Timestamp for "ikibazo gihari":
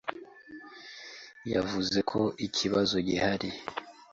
2.45-3.49